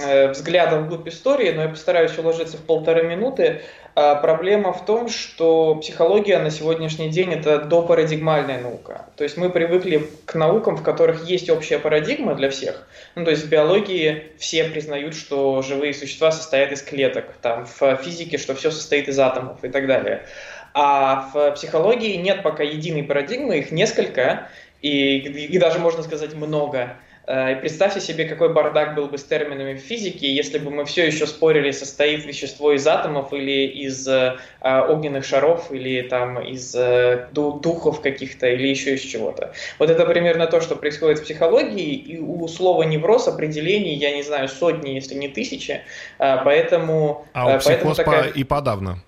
[0.00, 3.62] э, взгляда вглубь истории, но я постараюсь уложиться в полторы минуты.
[3.94, 9.06] А проблема в том, что психология на сегодняшний день это допарадигмальная наука.
[9.16, 12.88] То есть мы привыкли к наукам, в которых есть общая парадигма для всех.
[13.16, 17.96] Ну, то есть в биологии все признают, что живые существа состоят из клеток, там, в
[17.96, 20.26] физике, что все состоит из атомов и так далее.
[20.72, 24.48] А в психологии нет пока единой парадигмы, их несколько,
[24.80, 26.96] и, и даже можно сказать много.
[27.26, 30.84] Э, и представьте себе, какой бардак был бы с терминами в физике, если бы мы
[30.84, 36.74] все еще спорили, состоит вещество из атомов или из э, огненных шаров, или там из
[36.74, 39.52] э, духов каких-то, или еще из чего-то.
[39.78, 44.22] Вот это примерно то, что происходит в психологии, и у слова невроз определений, я не
[44.22, 45.82] знаю, сотни, если не тысячи,
[46.18, 47.26] поэтому...
[47.32, 48.28] А у поэтому такая...
[48.28, 48.98] и подавно.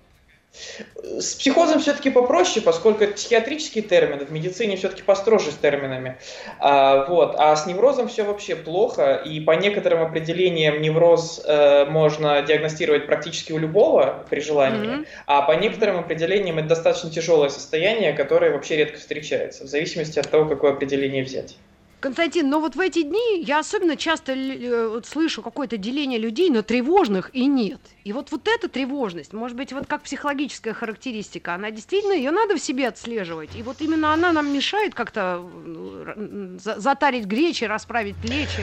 [1.03, 6.17] С психозом все-таки попроще, поскольку это психиатрический термин, в медицине все-таки построже с терминами.
[6.59, 7.35] А, вот.
[7.37, 13.51] а с неврозом все вообще плохо, и по некоторым определениям невроз э, можно диагностировать практически
[13.51, 15.07] у любого при желании, mm-hmm.
[15.27, 20.29] а по некоторым определениям это достаточно тяжелое состояние, которое вообще редко встречается, в зависимости от
[20.29, 21.57] того, какое определение взять.
[22.05, 26.51] Константин, но вот в эти дни я особенно часто э, вот, слышу какое-то деление людей
[26.51, 27.79] на тревожных и нет.
[28.03, 32.57] И вот, вот эта тревожность, может быть, вот как психологическая характеристика, она действительно, ее надо
[32.57, 33.55] в себе отслеживать.
[33.55, 38.61] И вот именно она нам мешает как-то э, затарить гречи, расправить плечи.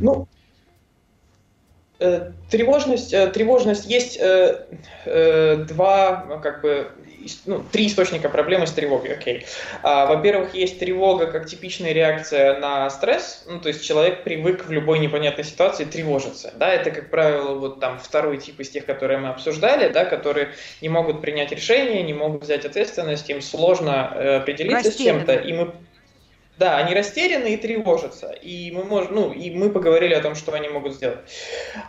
[0.00, 0.28] Ну,
[1.98, 4.20] э, тревожность, тревожность есть
[5.04, 6.92] два, как бы,
[7.46, 9.46] ну, три источника проблемы с тревогой, окей.
[9.82, 14.70] А, во-первых, есть тревога как типичная реакция на стресс, ну, то есть человек привык в
[14.70, 19.18] любой непонятной ситуации тревожиться, да, это, как правило, вот там второй тип из тех, которые
[19.18, 24.36] мы обсуждали, да, которые не могут принять решение, не могут взять ответственность, им сложно э,
[24.36, 25.72] определиться с чем-то, и мы
[26.58, 28.30] да, они растеряны и тревожатся.
[28.30, 31.18] И мы, можем, ну, и мы поговорили о том, что они могут сделать.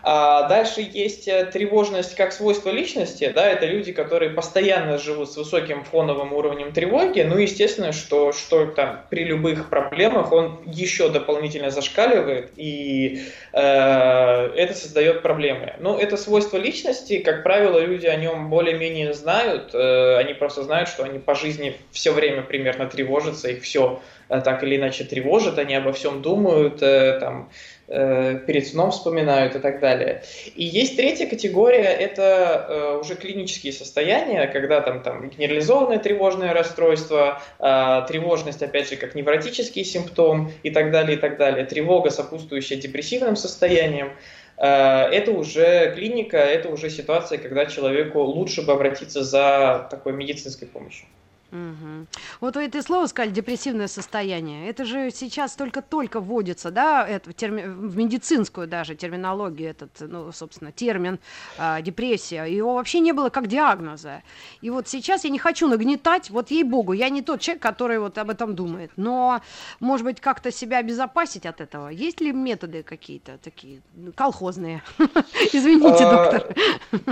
[0.04, 3.32] А дальше есть э, тревожность как свойство личности.
[3.34, 7.22] Да, это люди, которые постоянно живут с высоким фоновым уровнем тревоги.
[7.22, 13.22] Ну, естественно, что, что там при любых проблемах он еще дополнительно зашкаливает, и
[13.54, 15.76] э, это создает проблемы.
[15.80, 17.20] Но это свойство личности.
[17.20, 19.74] Как правило, люди о нем более-менее знают.
[19.74, 24.64] Э, они просто знают, что они по жизни все время примерно тревожатся, их все так
[24.64, 27.50] или иначе тревожит, они обо всем думают, э, там,
[27.88, 30.24] э, перед сном вспоминают и так далее.
[30.56, 38.62] И есть третья категория, это уже клинические состояния, когда там, там генерализованное тревожное расстройство, тревожность,
[38.62, 44.12] опять же, как невротический симптом и так далее, и так далее, тревога, сопутствующая депрессивным состояниям.
[44.58, 51.06] Это уже клиника, это уже ситуация, когда человеку лучше бы обратиться за такой медицинской помощью.
[51.52, 52.08] Угу.
[52.42, 54.70] Вот вы это слово сказали, депрессивное состояние.
[54.70, 57.64] Это же сейчас только-только вводится, да, это в, терми...
[57.64, 61.20] в медицинскую даже терминологию этот, ну, собственно, термин
[61.58, 62.44] э, депрессия.
[62.44, 64.24] Его вообще не было как диагноза.
[64.62, 68.18] И вот сейчас я не хочу нагнетать, вот ей-богу, я не тот человек, который вот
[68.18, 68.92] об этом думает.
[68.98, 69.42] Но,
[69.80, 71.88] может быть, как-то себя обезопасить от этого?
[71.88, 73.82] Есть ли методы какие-то такие
[74.16, 74.84] колхозные?
[75.54, 76.56] Извините, а, доктор.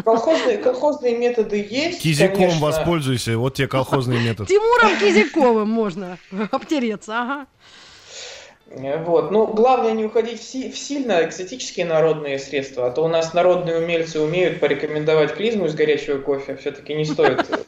[0.04, 4.48] Колхозные методы есть, Кизиком воспользуйся, вот те колхозные метод.
[4.48, 6.18] Тимуром Кизяковым можно
[6.52, 7.48] обтереться, ага.
[8.68, 9.32] Вот.
[9.32, 13.34] Ну, главное не уходить в, си- в сильно экзотические народные средства, а то у нас
[13.34, 17.46] народные умельцы умеют порекомендовать клизму из горячего кофе, все-таки не стоит.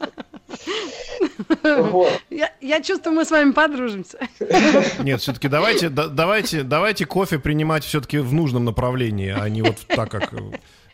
[1.62, 2.10] Вот.
[2.30, 4.18] Я, я чувствую, мы с вами подружимся.
[5.00, 9.76] Нет, все-таки давайте, да, давайте, давайте кофе принимать все-таки в нужном направлении, а не вот
[9.88, 10.32] так, как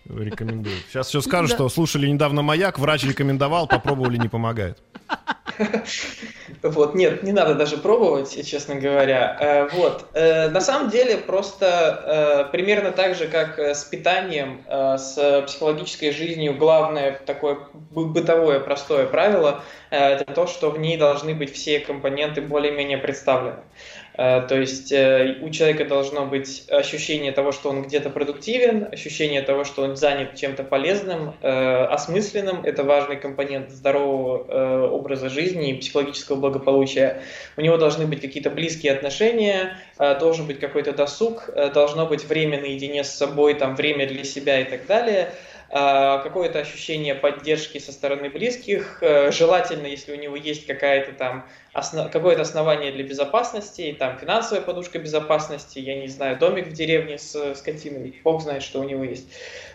[0.07, 0.85] рекомендуют.
[0.91, 1.57] Сейчас все скажут, да.
[1.57, 4.79] что слушали недавно «Маяк», врач рекомендовал, попробовали, не помогает.
[6.63, 9.37] Вот, нет, не надо даже пробовать, честно говоря.
[9.41, 15.43] Э, вот, э, на самом деле просто э, примерно так же, как с питанием, с
[15.47, 17.59] психологической жизнью, главное такое
[17.91, 23.61] бытовое простое правило– это то, что в ней должны быть все компоненты более-менее представлены.
[24.17, 29.43] Э, то есть э, у человека должно быть ощущение того, что он где-то продуктивен, ощущение
[29.43, 32.65] того, что он занят чем-то полезным, э, осмысленным.
[32.65, 37.23] Это важный компонент здорового образа жизни и психологического благополучия.
[37.57, 43.05] У него должны быть какие-то близкие отношения, должен быть какой-то досуг, должно быть время наедине
[43.05, 45.31] с собой, там, время для себя и так далее–
[45.75, 52.13] какое-то ощущение поддержки со стороны близких, э, желательно, если у него есть какая-то там основ...
[52.13, 57.57] какое-то основание для безопасности, там финансовая подушка безопасности, я не знаю, домик в деревне с
[57.57, 59.27] скотиной, бог знает, что у него есть.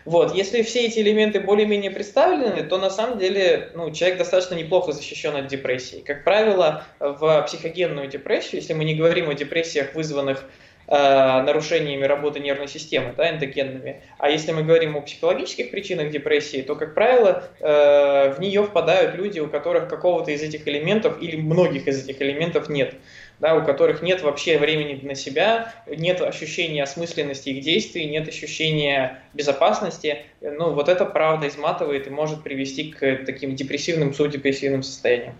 [0.05, 4.93] Вот, если все эти элементы более-менее представлены, то на самом деле ну, человек достаточно неплохо
[4.93, 5.99] защищен от депрессии.
[5.99, 12.39] Как правило, в психогенную депрессию, если мы не говорим о депрессиях, вызванных Э, нарушениями работы
[12.39, 14.01] нервной системы, да, эндогенными.
[14.17, 19.15] А если мы говорим о психологических причинах депрессии, то, как правило, э, в нее впадают
[19.15, 22.95] люди, у которых какого-то из этих элементов или многих из этих элементов нет.
[23.39, 29.21] Да, у которых нет вообще времени на себя, нет ощущения осмысленности их действий, нет ощущения
[29.33, 30.25] безопасности.
[30.41, 35.35] Ну, вот это правда изматывает и может привести к таким депрессивным, субдепрессивным состояниям.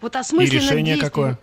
[0.00, 1.08] Вот осмысленность И решение действий...
[1.08, 1.38] какое?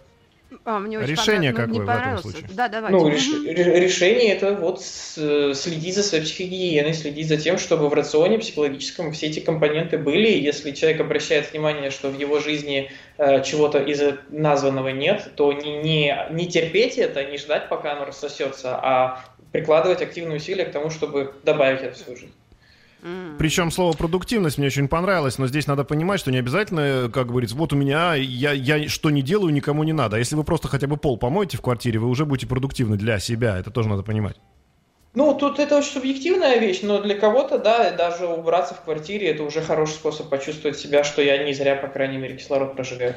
[0.64, 1.70] А, мне очень решение понрав...
[1.70, 2.50] какое не в этом случае?
[2.54, 2.98] Да, давайте.
[2.98, 3.28] Ну, реш...
[3.46, 9.28] решение это вот следить за своей психогигиеной, следить за тем, чтобы в рационе психологическом все
[9.28, 10.28] эти компоненты были.
[10.28, 15.78] Если человек обращает внимание, что в его жизни э, чего-то из названного нет, то не,
[15.78, 20.90] не, не терпеть это, не ждать, пока оно рассосется, а прикладывать активные усилия к тому,
[20.90, 22.34] чтобы добавить это в свою жизнь.
[23.38, 27.56] Причем слово продуктивность мне очень понравилось, но здесь надо понимать, что не обязательно, как говорится,
[27.56, 30.16] вот у меня, я, я что не делаю, никому не надо.
[30.16, 33.20] А если вы просто хотя бы пол помоете в квартире, вы уже будете продуктивны для
[33.20, 34.38] себя, это тоже надо понимать.
[35.14, 39.44] Ну, тут это очень субъективная вещь, но для кого-то, да, даже убраться в квартире, это
[39.44, 43.16] уже хороший способ почувствовать себя, что я не зря, по крайней мере, кислород прожигаю.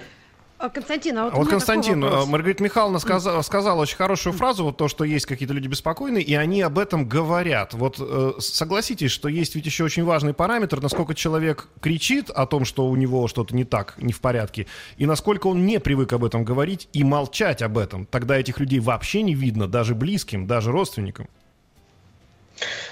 [0.59, 4.65] А, Константин, а вот, а вот Константин, э, Маргарита Михайловна сказала, сказала очень хорошую фразу,
[4.65, 7.75] вот то, что есть какие-то люди беспокойные, и они об этом говорят.
[7.75, 12.65] Вот э, согласитесь, что есть ведь еще очень важный параметр, насколько человек кричит о том,
[12.65, 14.67] что у него что-то не так, не в порядке,
[14.97, 18.07] и насколько он не привык об этом говорить и молчать об этом.
[18.07, 21.29] Тогда этих людей вообще не видно, даже близким, даже родственникам.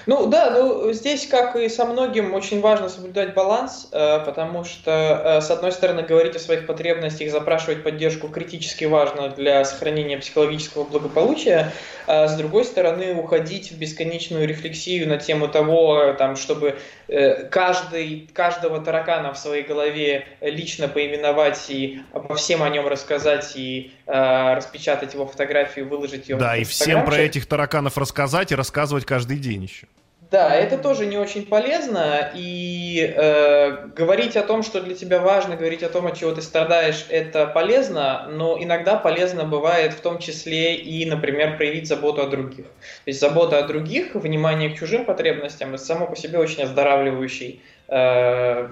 [0.05, 4.91] Ну да, ну здесь, как и со многим, очень важно соблюдать баланс, э, потому что,
[4.91, 10.85] э, с одной стороны, говорить о своих потребностях, запрашивать поддержку критически важно для сохранения психологического
[10.85, 11.73] благополучия,
[12.07, 16.77] а с другой стороны, уходить в бесконечную рефлексию на тему того, там, чтобы
[17.09, 23.53] э, каждый, каждого таракана в своей голове лично поименовать и обо всем о нем рассказать
[23.55, 29.03] и распечатать его фотографию, выложить ее Да, и всем про этих тараканов рассказать и рассказывать
[29.03, 29.87] каждый день еще.
[30.29, 32.31] Да, это тоже не очень полезно.
[32.35, 36.41] И э, говорить о том, что для тебя важно, говорить о том, от чего ты
[36.41, 42.27] страдаешь, это полезно, но иногда полезно бывает в том числе и, например, проявить заботу о
[42.27, 42.65] других.
[42.65, 47.61] То есть забота о других, внимание к чужим потребностям, это само по себе очень оздоравливающий
[47.87, 48.67] э,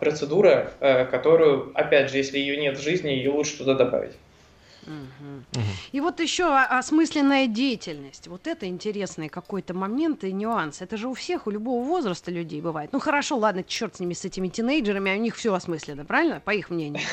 [0.00, 4.14] процедура, э, которую, опять же, если ее нет в жизни, ее лучше туда добавить.
[5.92, 8.28] И вот еще осмысленная деятельность.
[8.28, 10.80] Вот это интересный какой-то момент и нюанс.
[10.82, 12.90] Это же у всех, у любого возраста людей бывает.
[12.92, 16.40] Ну хорошо, ладно, черт с ними, с этими тинейджерами, а у них все осмысленно, правильно?
[16.40, 17.02] По их мнению.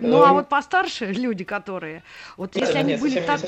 [0.00, 2.02] Ну а вот постарше люди, которые,
[2.36, 3.40] вот если они были так...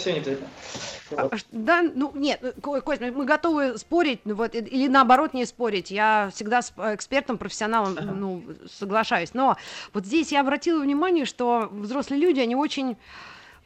[1.17, 5.91] А, да, ну нет, Кость, мы готовы спорить, ну, вот, или наоборот не спорить.
[5.91, 9.35] Я всегда с экспертом, профессионалом ну, соглашаюсь.
[9.35, 9.57] Но
[9.93, 12.97] вот здесь я обратила внимание, что взрослые люди, они очень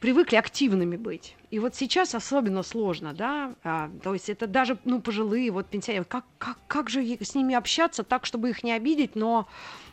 [0.05, 1.35] привыкли активными быть.
[1.49, 6.05] И вот сейчас особенно сложно, да, а, то есть это даже, ну, пожилые, вот пенсионеры,
[6.05, 9.47] как, как, как же с ними общаться так, чтобы их не обидеть, но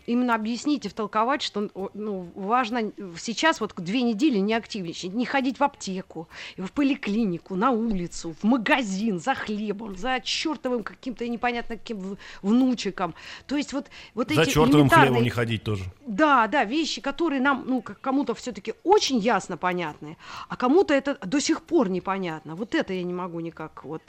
[0.06, 5.60] именно объяснить и втолковать, что ну, важно сейчас вот две недели не активничать, не ходить
[5.60, 12.16] в аптеку, в поликлинику, на улицу, в магазин за хлебом, за чертовым каким-то непонятно каким
[12.42, 13.14] внучиком.
[13.46, 15.84] То есть вот, вот за эти чертовым хлебом не ходить тоже.
[16.06, 20.16] Да, да, вещи, которые нам, ну, кому-то все-таки очень ясно понятны,
[20.48, 22.54] а кому-то это до сих пор непонятно.
[22.54, 24.02] Вот это я не могу никак, вот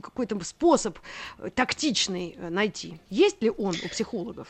[0.00, 0.98] какой-то способ
[1.54, 3.00] тактичный найти.
[3.08, 4.48] Есть ли он у психологов?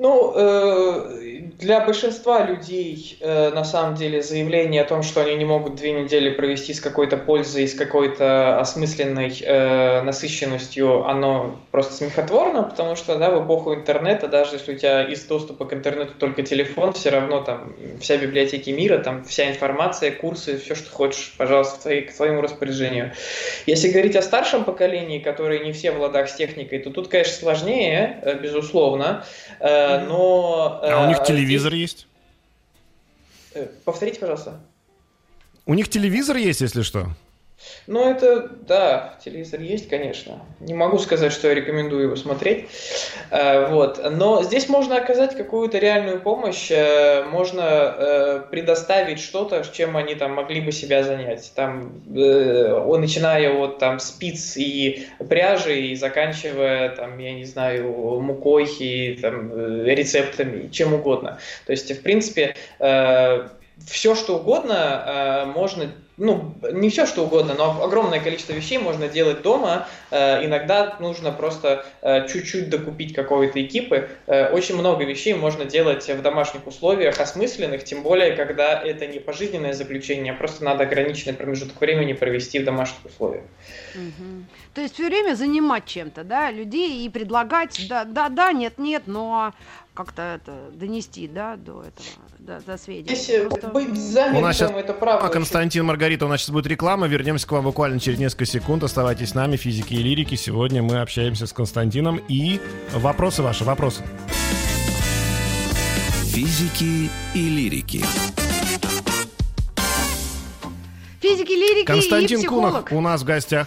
[0.00, 5.44] Ну, э, для большинства людей, э, на самом деле, заявление о том, что они не
[5.44, 12.62] могут две недели провести с какой-то пользой, с какой-то осмысленной э, насыщенностью, оно просто смехотворно,
[12.62, 16.44] потому что, да, в эпоху интернета, даже если у тебя из доступа к интернету только
[16.44, 22.02] телефон, все равно там вся библиотека мира, там вся информация, курсы, все, что хочешь, пожалуйста,
[22.02, 23.14] к твоему распоряжению.
[23.66, 27.34] Если говорить о старшем поколении, которые не все в ладах с техникой, то тут, конечно,
[27.34, 29.24] сложнее, безусловно,
[29.96, 30.80] но...
[30.82, 32.06] А у них э, телевизор есть?
[33.54, 34.60] Э, повторите, пожалуйста.
[35.66, 37.08] У них телевизор есть, если что?
[37.88, 40.40] Ну, это, да, телевизор есть, конечно.
[40.60, 42.66] Не могу сказать, что я рекомендую его смотреть.
[43.30, 44.00] Э, вот.
[44.12, 50.34] Но здесь можно оказать какую-то реальную помощь, э, можно э, предоставить что-то, чем они там
[50.34, 51.50] могли бы себя занять.
[51.54, 59.18] Там, начиная от там, спиц и пряжи и заканчивая, там, я не знаю, мукой и
[59.20, 61.38] там, рецептами, чем угодно.
[61.66, 68.20] То есть, в принципе, все, что угодно можно ну, не все что угодно, но огромное
[68.20, 69.86] количество вещей можно делать дома.
[70.10, 74.08] Э, иногда нужно просто э, чуть-чуть докупить какой-то экипы.
[74.26, 79.20] Э, очень много вещей можно делать в домашних условиях, осмысленных, тем более, когда это не
[79.20, 83.44] пожизненное заключение, а просто надо ограниченный промежуток времени провести в домашних условиях.
[83.94, 84.44] Угу.
[84.74, 89.04] То есть все время занимать чем-то, да, людей и предлагать, да, да, да, нет, нет,
[89.06, 89.52] но
[89.98, 92.06] как-то это донести, да, до этого,
[92.38, 93.16] до, до сведения.
[93.16, 93.66] Если Просто...
[93.66, 94.70] быть занятым, у нас сейчас...
[94.70, 95.26] это правда.
[95.26, 97.08] А, Константин, Маргарита, у нас сейчас будет реклама.
[97.08, 98.84] Вернемся к вам буквально через несколько секунд.
[98.84, 100.36] Оставайтесь с нами, физики и лирики.
[100.36, 102.20] Сегодня мы общаемся с Константином.
[102.28, 102.60] И
[102.92, 104.04] вопросы ваши, вопросы.
[106.26, 108.04] Физики и лирики.
[111.20, 112.88] Физики, лирики Константин и психолог.
[112.88, 113.66] Кунах у нас в гостях.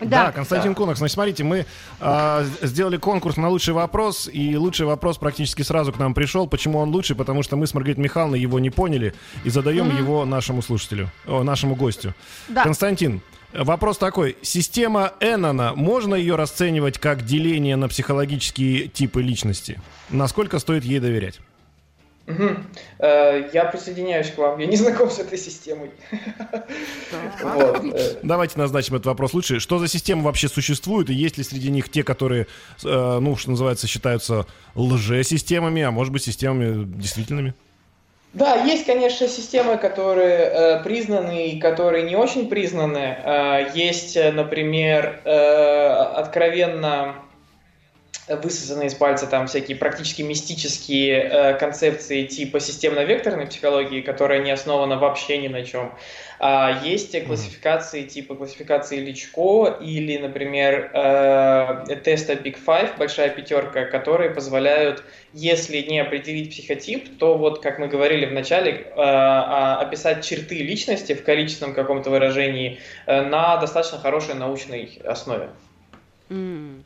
[0.00, 0.76] Да, да Константин да.
[0.76, 0.98] Кунакс.
[0.98, 1.66] Значит, смотрите, мы
[2.00, 6.46] э, сделали конкурс на лучший вопрос, и лучший вопрос практически сразу к нам пришел.
[6.46, 7.16] Почему он лучший?
[7.16, 9.98] Потому что мы с Маргаритой Михайловной его не поняли и задаем mm-hmm.
[9.98, 12.14] его нашему слушателю, о, нашему гостю.
[12.48, 12.64] Да.
[12.64, 14.36] Константин, Вопрос такой.
[14.40, 19.78] Система Эннона, можно ее расценивать как деление на психологические типы личности?
[20.08, 21.38] Насколько стоит ей доверять?
[22.26, 22.48] Угу.
[23.00, 24.58] Я присоединяюсь к вам.
[24.58, 25.90] Я не знаком с этой системой.
[27.42, 28.14] Э.
[28.22, 29.58] Давайте назначим этот вопрос лучше.
[29.60, 31.10] Что за системы вообще существуют?
[31.10, 32.46] И есть ли среди них те, которые,
[32.84, 37.54] э, ну, что называется, считаются лже-системами, а может быть, системами действительными?
[38.32, 43.18] Да, есть, конечно, системы, которые э, признаны и которые не очень признаны.
[43.22, 47.16] Э, есть, например, э, откровенно
[48.28, 54.96] высосаны из пальца там всякие практически мистические э, концепции типа системно-векторной психологии, которая не основана
[54.96, 55.92] вообще ни на чем.
[56.38, 64.30] А есть классификации типа классификации Личко или, например, э, теста Big Five, большая пятерка, которые
[64.30, 70.24] позволяют, если не определить психотип, то вот, как мы говорили в начале, э, а, описать
[70.24, 75.50] черты личности в количественном каком-то выражении э, на достаточно хорошей научной основе.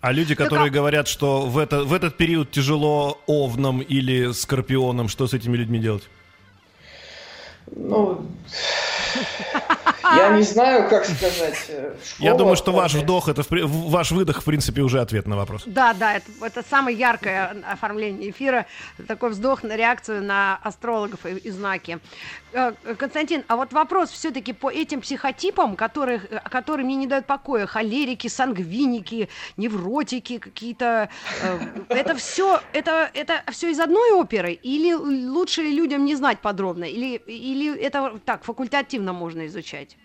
[0.00, 5.08] А люди, которые так, говорят, что в, это, в этот период тяжело овнам или скорпионам,
[5.08, 6.08] что с этими людьми делать?
[7.74, 8.26] Ну,
[10.14, 11.56] я не знаю, как сказать.
[11.56, 15.62] Школа, я думаю, что ваш вдох, это ваш выдох, в принципе, уже ответ на вопрос.
[15.66, 18.66] Да, да, это, это самое яркое оформление эфира,
[19.08, 21.98] такой вздох на реакцию на астрологов и, и знаки.
[22.52, 27.66] Э, Константин, а вот вопрос все-таки по этим психотипам, которые, которые мне не дают покоя,
[27.66, 31.10] холерики, сангвиники, невротики какие-то,
[31.42, 34.52] э, это все, это, это все из одной оперы?
[34.52, 36.84] Или лучше людям не знать подробно?
[36.84, 39.95] Или, или это так, факультативно можно изучать?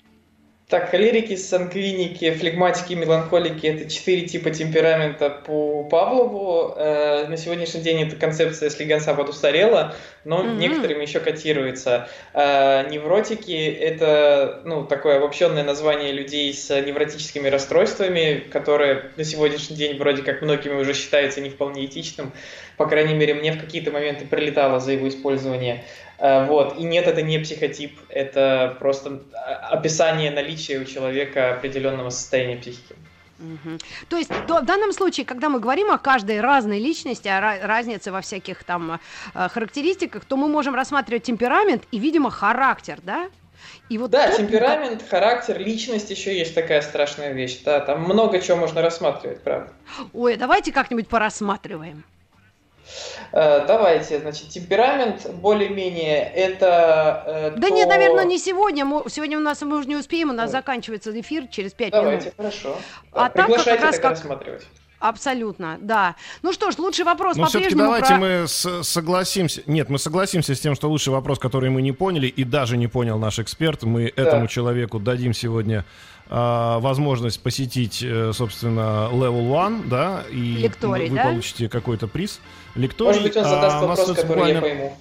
[0.71, 6.73] Так, холерики, сангвиники, флегматики, меланхолики– это четыре типа темперамента по Павлову.
[6.77, 10.55] Э, на сегодняшний день эта концепция слегонца подустарела, но mm-hmm.
[10.55, 12.07] некоторыми еще котируется.
[12.33, 19.97] Э, невротики– это ну, такое обобщенное название людей с невротическими расстройствами, которое на сегодняшний день
[19.97, 22.31] вроде как многими уже считается не вполне этичным.
[22.77, 25.83] По крайней мере, мне в какие-то моменты прилетало за его использование.
[26.21, 26.77] Э, вот.
[26.77, 29.21] И нет, это не психотип, это просто
[29.69, 32.95] описание наличия у человека определенного состояния психики.
[33.39, 33.79] Угу.
[34.07, 38.21] То есть в данном случае, когда мы говорим о каждой разной личности, о разнице во
[38.21, 38.99] всяких там
[39.33, 43.27] э, характеристиках, то мы можем рассматривать темперамент и, видимо, характер, да?
[43.89, 44.37] И вот да, тут...
[44.37, 47.61] темперамент, характер, личность еще есть такая страшная вещь.
[47.65, 49.71] Да, там много чего можно рассматривать, правда.
[50.13, 52.03] Ой, давайте как-нибудь порассматриваем.
[53.33, 57.23] Э, давайте, значит, темперамент более-менее это...
[57.25, 57.73] Э, да то...
[57.73, 58.85] нет, наверное, не сегодня.
[58.85, 60.51] Мы, сегодня у нас мы уже не успеем, у нас Ой.
[60.51, 62.33] заканчивается эфир через 5 давайте, минут.
[62.37, 62.81] Давайте, хорошо.
[63.13, 64.11] А так как раз как...
[64.11, 64.63] рассматривать.
[65.01, 66.15] Абсолютно, да.
[66.43, 68.17] Ну что ж, лучший вопрос Но все-таки по-прежнему давайте про...
[68.17, 69.63] мы с- согласимся.
[69.65, 72.87] Нет, мы согласимся с тем, что лучший вопрос, который мы не поняли, и даже не
[72.87, 75.85] понял наш эксперт, мы этому человеку дадим сегодня
[76.33, 81.23] а, возможность посетить, э, собственно, Level One, да, и Лекторий, вы да?
[81.25, 82.39] получите какой-то приз.
[82.75, 83.09] Лекторий.
[83.19, 84.97] Может быть, он а задаст нас вопрос, который я буквально- пойму.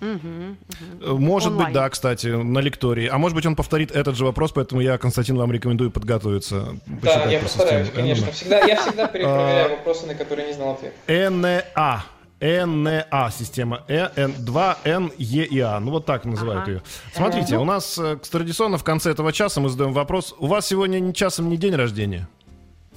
[0.00, 0.56] Мгм.
[1.00, 1.66] Э, Может Онлайн.
[1.66, 3.06] быть, да, кстати, на лектории.
[3.06, 6.74] А может быть, он повторит этот же вопрос, поэтому я, Константин, вам рекомендую подготовиться.
[6.86, 8.32] Да, я постараюсь, конечно.
[8.32, 9.76] Всегда, я всегда перепроверяю А.
[9.76, 10.94] вопросы, на которые не знал ответ.
[11.06, 12.04] НА.
[12.42, 13.84] НА система.
[13.88, 15.78] Э, Н, 2 Н, Е и А.
[15.80, 16.70] Ну вот так называют Ага.
[16.72, 16.82] ее.
[17.14, 20.34] Смотрите, у нас э, традиционно в конце этого часа мы задаем вопрос.
[20.38, 22.28] У вас сегодня ни часом не день рождения?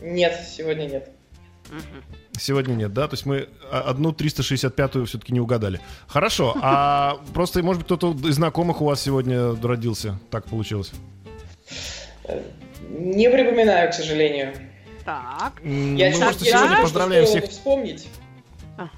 [0.01, 1.09] Нет, сегодня нет.
[2.37, 3.07] Сегодня нет, да?
[3.07, 5.79] То есть мы а, одну 365-ю все-таки не угадали.
[6.07, 10.19] Хорошо, а просто, может быть, кто-то из знакомых у вас сегодня родился?
[10.31, 10.91] Так получилось.
[12.89, 14.53] Не припоминаю, к сожалению.
[15.05, 18.07] Так, Я Ну, просто я сегодня поздравляем всех вспомнить.
[18.77, 18.89] ага.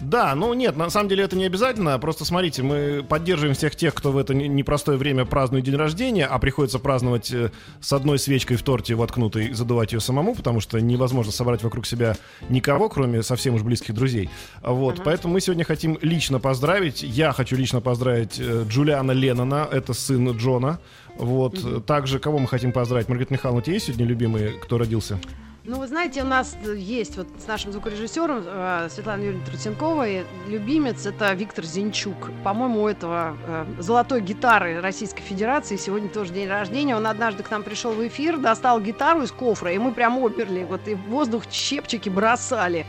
[0.00, 1.98] Да, ну нет, на самом деле это не обязательно.
[1.98, 6.26] Просто смотрите, мы поддерживаем всех тех, кто в это не- непростое время празднует день рождения,
[6.26, 10.80] а приходится праздновать э, с одной свечкой в торте воткнутой задувать ее самому, потому что
[10.80, 12.16] невозможно собрать вокруг себя
[12.48, 14.28] никого, кроме совсем уж близких друзей.
[14.62, 17.02] Вот, поэтому мы сегодня хотим лично поздравить.
[17.02, 20.80] Я хочу лично поздравить э, Джулиана Леннона, это сын Джона.
[21.16, 23.08] Вот, также кого мы хотим поздравить?
[23.08, 25.18] Маргарита Михайловна, у тебя есть сегодня любимые, кто родился?
[25.66, 30.26] Ну, вы знаете, у нас э, есть вот с нашим звукорежиссером э, Светланой Юрьевной Трутенковой
[30.46, 32.30] любимец это Виктор Зинчук.
[32.44, 36.94] По-моему, у этого э, золотой гитары Российской Федерации сегодня тоже день рождения.
[36.94, 40.64] Он однажды к нам пришел в эфир, достал гитару из кофра, и мы прям оберли,
[40.64, 42.84] вот и в воздух щепчики бросали.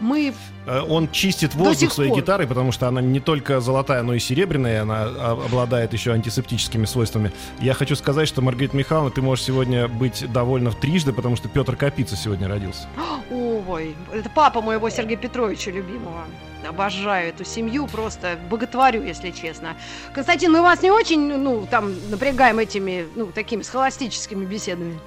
[0.00, 0.34] Мы
[0.66, 2.20] Э, Он чистит воздух своей пор.
[2.20, 7.30] гитарой, потому что она не только золотая, но и серебряная, она обладает еще антисептическими свойствами.
[7.60, 11.48] Я хочу сказать, что, Маргарита Михайловна, ты можешь сегодня быть довольна в трижды, потому что
[11.48, 12.88] Петр Капица сегодня родился.
[13.30, 16.24] Ой, это папа моего Сергея Петровича любимого.
[16.68, 19.76] Обожаю эту семью, просто боготворю, если честно.
[20.12, 24.98] Константин, мы вас не очень, ну, там, напрягаем этими, ну, такими схоластическими беседами.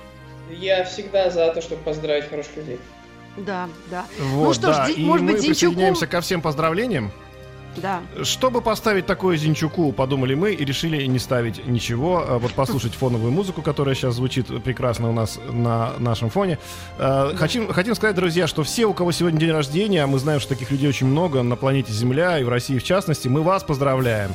[0.49, 2.79] Я всегда за то, чтобы поздравить хороших людей.
[3.45, 4.05] Да, да.
[4.19, 4.87] Вот, что ж, да.
[4.87, 7.11] Ди- И может мы быть, Зинчуку- присоединяемся ко всем поздравлениям.
[7.77, 8.01] Да.
[8.23, 12.25] Чтобы поставить такое Зинчуку, подумали мы и решили не ставить ничего.
[12.27, 16.57] А Вот послушать фоновую музыку, которая сейчас звучит прекрасно у нас на нашем фоне.
[16.97, 20.39] А, Хотим, хотим сказать, друзья, что все, у кого сегодня день рождения, а мы знаем,
[20.39, 23.63] что таких людей очень много на планете Земля и в России в частности, мы вас
[23.63, 24.31] поздравляем.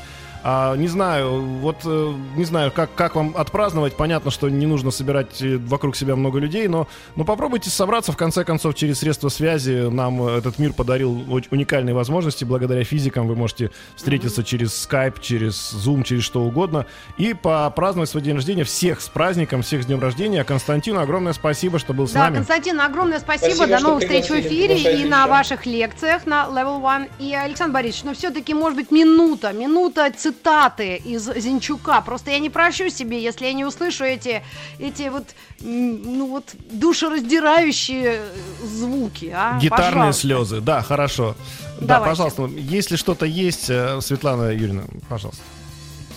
[0.47, 3.97] А, не знаю, вот э, не знаю, как, как вам отпраздновать.
[3.97, 6.87] Понятно, что не нужно собирать э, вокруг себя много людей, но,
[7.17, 9.89] но попробуйте собраться, в конце концов, через средства связи.
[9.89, 12.45] Нам э, этот мир подарил очень уникальные возможности.
[12.45, 16.85] Благодаря физикам вы можете встретиться через Skype, через Zoom, через что угодно.
[17.17, 18.65] И попраздновать свой день рождения.
[18.65, 20.45] Всех с праздником, всех с днем рождения.
[20.45, 22.35] Константину огромное спасибо, что был с Да, нами.
[22.37, 23.55] Константин, огромное спасибо.
[23.55, 27.09] Спасибо, До новых встреч в эфире и на ваших лекциях на Level One.
[27.19, 32.01] И, Александр Борисович, ну все-таки, может быть, минута, минута цитаты из Зинчука.
[32.01, 34.43] Просто я не прощу себе, если я не услышу эти,
[34.79, 35.25] эти вот,
[35.61, 39.33] ну вот, душераздирающие э, звуки.
[39.35, 39.59] А?
[39.61, 40.21] Гитарные Пожалуйста.
[40.21, 40.61] слезы.
[40.61, 41.35] Да, хорошо.
[41.81, 42.11] Да, Давайте.
[42.11, 42.45] пожалуйста.
[42.59, 45.43] Если что-то есть, э, Светлана Юрьевна, пожалуйста.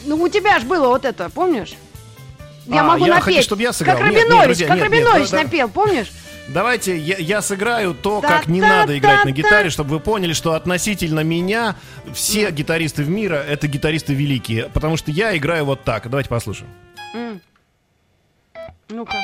[0.05, 1.74] Ну, у тебя же было вот это, помнишь?
[2.65, 3.24] Я А, могу я напеть.
[3.36, 3.97] хочу, чтобы я сыграл.
[3.97, 5.43] Как Нет, нет, Рабинович, друзья, как нет, нет, Рабинович да, да.
[5.43, 6.11] напел, помнишь?
[6.50, 9.38] Давайте я, я сыграю то, Та- как не та- надо играть та- на та.
[9.38, 11.76] гитаре, чтобы вы поняли, что относительно меня
[12.14, 14.70] все гитаристы в мира это гитаристы великие.
[14.74, 16.10] Потому что я играю вот так.
[16.10, 16.72] Давайте послушаем.
[17.14, 17.41] М.
[18.89, 19.18] Ну-ка.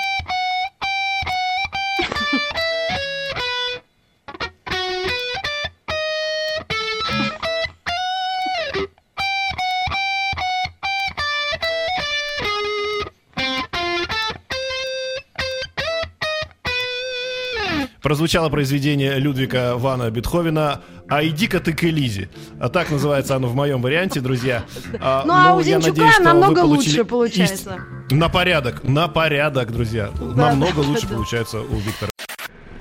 [18.03, 22.29] Прозвучало произведение Людвига Вана Бетховена «А иди-ка ты к Элизе».
[22.59, 24.65] А так называется оно в моем варианте, друзья.
[24.99, 27.79] А, Ну, а ну, у я Зинчука надеюсь, что намного лучше получается.
[28.09, 30.11] ист- На порядок, на порядок, друзья.
[30.19, 31.13] Да, Намного да, лучше да.
[31.15, 32.11] получается у Виктора.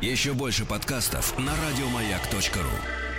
[0.01, 3.11] Еще больше подкастов на радиомаяк.ру.